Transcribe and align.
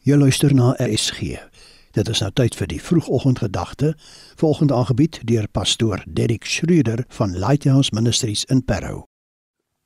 Jy 0.00 0.16
luister 0.16 0.54
na 0.56 0.70
RSG. 0.80 1.34
Dit 1.92 2.08
is 2.08 2.22
nou 2.24 2.30
tyd 2.32 2.54
vir 2.56 2.68
die 2.70 2.78
vroegoggendgedagte, 2.80 3.90
volgende 4.40 4.72
aangebied 4.72 5.18
deur 5.28 5.44
pastoor 5.52 6.00
Derrick 6.08 6.46
Schroeder 6.48 7.02
van 7.18 7.34
Lighthouse 7.36 7.92
Ministries 7.92 8.46
in 8.48 8.62
Parow. 8.64 9.02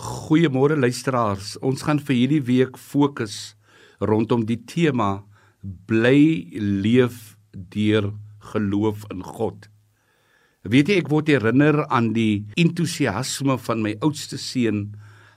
Goeiemôre 0.00 0.78
luisteraars. 0.80 1.58
Ons 1.60 1.84
gaan 1.84 2.00
vir 2.00 2.16
hierdie 2.16 2.40
week 2.48 2.80
fokus 2.80 3.52
rondom 4.00 4.46
die 4.48 4.56
tema 4.64 5.26
bly 5.60 6.48
leef 6.56 7.36
deur 7.52 8.14
geloof 8.54 9.04
in 9.12 9.20
God. 9.20 9.68
Weet 10.64 10.88
jy 10.88 11.02
ek 11.02 11.12
word 11.12 11.28
herinner 11.28 11.82
aan 11.92 12.14
die 12.16 12.46
entoesiasme 12.56 13.60
van 13.60 13.84
my 13.84 13.98
oudste 14.00 14.40
seun 14.40 14.86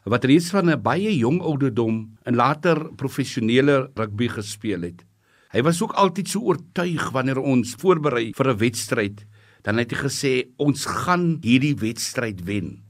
wat 0.09 0.25
reeds 0.25 0.49
van 0.49 0.69
'n 0.69 0.81
baie 0.81 1.17
jong 1.17 1.41
ouderdom 1.41 2.17
en 2.25 2.35
later 2.35 2.89
professionele 2.95 3.91
rugby 3.95 4.27
gespeel 4.27 4.81
het. 4.81 5.05
Hy 5.51 5.61
was 5.61 5.81
ook 5.81 5.93
altyd 5.93 6.27
so 6.27 6.39
oortuig 6.39 7.11
wanneer 7.11 7.37
ons 7.37 7.75
voorberei 7.75 8.31
vir 8.33 8.47
'n 8.49 8.57
wedstryd, 8.57 9.25
dan 9.63 9.77
het 9.77 9.91
hy 9.91 9.97
gesê 9.97 10.47
ons 10.57 10.85
gaan 10.85 11.39
hierdie 11.41 11.75
wedstryd 11.75 12.43
wen. 12.45 12.81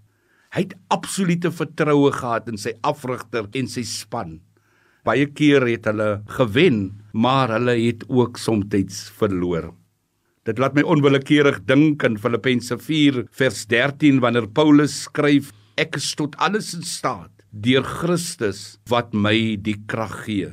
Hy 0.51 0.61
het 0.61 0.75
absolute 0.89 1.51
vertroue 1.51 2.11
gehad 2.11 2.47
in 2.47 2.57
sy 2.57 2.73
afrigter 2.83 3.47
en 3.53 3.67
sy 3.67 3.83
span. 3.83 4.39
Baie 5.03 5.25
keer 5.25 5.65
het 5.67 5.85
hulle 5.85 6.21
gewen, 6.27 7.01
maar 7.13 7.49
hulle 7.49 7.75
het 7.87 8.03
ook 8.09 8.37
soms 8.37 9.11
verloor. 9.17 9.73
Dit 10.43 10.57
laat 10.57 10.73
my 10.73 10.81
onwillekeurig 10.81 11.65
dink 11.65 12.03
aan 12.03 12.17
Filippense 12.17 12.77
4 12.77 13.25
vers 13.31 13.65
13 13.65 14.19
wanneer 14.19 14.47
Paulus 14.47 15.03
skryf 15.03 15.51
ek 15.79 15.95
is 15.99 16.11
tot 16.19 16.35
alles 16.39 16.73
in 16.77 16.83
staat 16.87 17.31
deur 17.51 17.83
Christus 17.83 18.77
wat 18.89 19.13
my 19.13 19.55
die 19.59 19.77
krag 19.87 20.23
gee. 20.25 20.51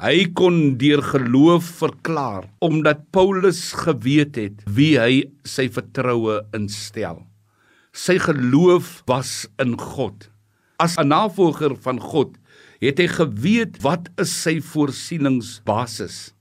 Hy 0.00 0.30
kon 0.32 0.78
deur 0.80 1.02
geloof 1.04 1.66
verklaar 1.80 2.46
omdat 2.64 3.02
Paulus 3.12 3.72
geweet 3.76 4.38
het 4.40 4.62
wie 4.64 4.94
hy 5.00 5.26
sy 5.44 5.68
vertroue 5.72 6.38
instel. 6.56 7.24
Sy 7.92 8.16
geloof 8.22 9.00
was 9.10 9.48
in 9.60 9.76
God. 9.76 10.30
As 10.80 10.96
'n 10.96 11.08
navolger 11.08 11.76
van 11.76 12.00
God 12.00 12.38
het 12.80 12.98
hy 12.98 13.08
geweet 13.12 13.82
wat 13.84 14.08
is 14.16 14.32
sy 14.32 14.60
voorsieningsbasis. 14.60 16.32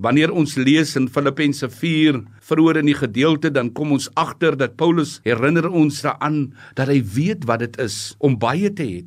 Wanneer 0.00 0.30
ons 0.32 0.54
lees 0.56 0.94
in 0.96 1.10
Filippense 1.12 1.68
4 1.68 2.22
vroeër 2.48 2.78
in 2.80 2.88
die 2.88 2.96
gedeelte 2.96 3.50
dan 3.52 3.68
kom 3.76 3.90
ons 3.92 4.06
agter 4.16 4.54
dat 4.56 4.78
Paulus 4.80 5.18
herinner 5.26 5.68
ons 5.68 5.98
daaraan 6.06 6.54
dat 6.78 6.88
hy 6.88 7.02
weet 7.04 7.44
wat 7.50 7.60
dit 7.60 7.76
is 7.84 8.14
om 8.16 8.38
baie 8.40 8.70
te 8.72 8.86
hê, 8.86 9.02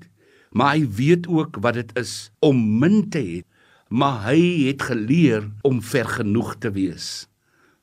maar 0.53 0.75
hy 0.75 0.85
weet 1.00 1.25
ook 1.25 1.58
wat 1.66 1.80
dit 1.80 1.95
is 1.97 2.30
om 2.45 2.61
min 2.83 3.02
te 3.09 3.23
hê, 3.25 3.41
maar 3.89 4.22
hy 4.27 4.38
het 4.67 4.85
geleer 4.85 5.50
om 5.66 5.81
vergenoeg 5.81 6.53
te 6.61 6.69
wees. 6.77 7.25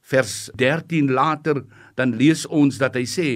Vers 0.06 0.46
13 0.62 1.10
later 1.10 1.64
dan 1.98 2.14
lees 2.14 2.46
ons 2.46 2.78
dat 2.78 2.94
hy 2.94 3.08
sê 3.10 3.28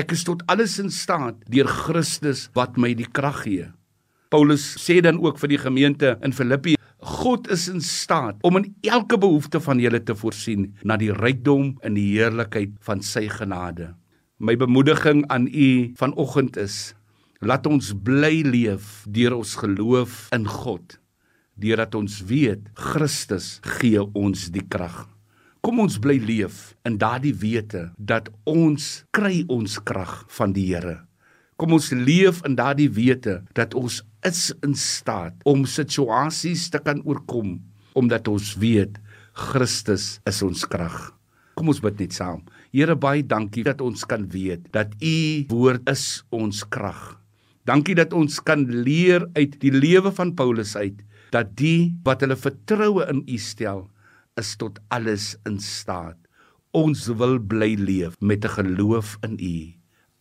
ek 0.00 0.16
is 0.16 0.24
tot 0.24 0.46
alles 0.48 0.80
in 0.80 0.88
staat 0.88 1.36
deur 1.44 1.68
Christus 1.68 2.48
wat 2.56 2.80
my 2.80 2.96
die 2.96 3.08
krag 3.08 3.44
gee. 3.44 3.68
Paulus 4.32 4.64
sê 4.80 5.02
dan 5.04 5.20
ook 5.20 5.36
vir 5.44 5.58
die 5.58 5.64
gemeente 5.68 6.16
in 6.24 6.32
Filippi 6.32 6.79
God 7.00 7.48
is 7.48 7.68
in 7.72 7.80
staat 7.80 8.36
om 8.44 8.58
in 8.60 8.74
elke 8.84 9.16
behoefte 9.18 9.60
van 9.64 9.80
julle 9.80 10.02
te 10.04 10.14
voorsien 10.16 10.66
na 10.84 10.98
die 11.00 11.12
rykdom 11.16 11.78
en 11.80 11.96
die 11.96 12.10
heerlikheid 12.12 12.74
van 12.84 13.00
sy 13.00 13.24
genade. 13.32 13.94
My 14.36 14.56
bemoediging 14.60 15.24
aan 15.32 15.48
u 15.48 15.92
vanoggend 15.96 16.56
is: 16.60 16.94
laat 17.40 17.66
ons 17.66 17.94
bly 17.96 18.42
leef 18.44 19.04
deur 19.08 19.38
ons 19.40 19.54
geloof 19.62 20.26
in 20.36 20.44
God, 20.44 20.98
deurdat 21.56 21.96
ons 21.96 22.20
weet 22.28 22.68
Christus 22.76 23.58
gee 23.80 24.00
ons 24.12 24.50
die 24.52 24.64
krag. 24.68 25.06
Kom 25.64 25.80
ons 25.80 25.98
bly 26.00 26.16
leef 26.20 26.74
in 26.88 26.96
daardie 27.00 27.36
wete 27.36 27.90
dat 27.96 28.28
ons 28.48 29.04
kry 29.12 29.44
ons 29.48 29.80
krag 29.84 30.24
van 30.36 30.52
die 30.56 30.68
Here. 30.72 31.09
Kom 31.60 31.74
ons 31.76 31.90
leef 31.92 32.38
in 32.48 32.54
daardie 32.56 32.88
wete 32.88 33.42
dat 33.52 33.74
ons 33.76 33.98
is 34.24 34.46
in 34.64 34.72
staat 34.72 35.42
om 35.44 35.66
situasies 35.68 36.70
te 36.72 36.80
kan 36.80 37.02
oorkom 37.04 37.58
omdat 38.00 38.30
ons 38.32 38.54
weet 38.62 38.96
Christus 39.36 40.22
is 40.28 40.38
ons 40.46 40.62
krag. 40.72 41.10
Kom 41.58 41.68
ons 41.68 41.82
bid 41.84 41.98
net 42.00 42.16
saam. 42.16 42.40
Here 42.72 42.96
baie 42.96 43.20
dankie 43.20 43.66
dat 43.66 43.82
ons 43.84 44.06
kan 44.08 44.24
weet 44.32 44.70
dat 44.72 44.94
u 45.04 45.16
woord 45.52 45.84
is 45.92 46.22
ons 46.32 46.62
krag. 46.64 47.18
Dankie 47.68 47.98
dat 47.98 48.16
ons 48.16 48.40
kan 48.40 48.64
leer 48.64 49.28
uit 49.36 49.60
die 49.60 49.74
lewe 49.74 50.14
van 50.16 50.32
Paulus 50.38 50.72
uit 50.80 51.04
dat 51.34 51.52
die 51.60 51.92
wat 52.08 52.24
hulle 52.24 52.40
vertroue 52.40 53.04
in 53.12 53.20
u 53.28 53.36
stel 53.36 53.84
is 54.40 54.56
tot 54.56 54.80
alles 54.88 55.34
in 55.44 55.60
staat. 55.60 56.16
Ons 56.72 57.04
wil 57.20 57.36
bly 57.36 57.74
leef 57.76 58.16
met 58.20 58.48
'n 58.48 58.56
geloof 58.56 59.18
in 59.28 59.36
u. 59.36 59.56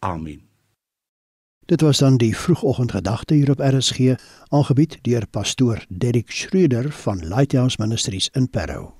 Amen. 0.03 0.48
Dit 1.69 1.81
was 1.81 1.97
dan 1.97 2.17
die 2.17 2.37
vroegoggendgedagte 2.37 3.33
hier 3.33 3.51
op 3.51 3.59
RSG, 3.59 3.99
aangebied 4.47 4.97
deur 5.01 5.27
pastoor 5.27 5.85
Derrick 5.89 6.31
Schreuder 6.31 6.91
van 6.91 7.27
Lighthouse 7.27 7.75
Ministries 7.79 8.29
in 8.31 8.49
Parow. 8.49 8.98